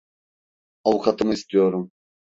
Avukatımı 0.83 1.33
istiyorum! 1.33 1.91